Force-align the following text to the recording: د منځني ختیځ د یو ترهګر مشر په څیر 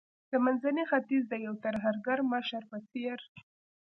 د 0.31 0.33
منځني 0.45 0.83
ختیځ 0.89 1.23
د 1.29 1.33
یو 1.45 1.53
ترهګر 1.65 2.17
مشر 2.33 2.61
په 2.71 2.77
څیر 2.89 3.19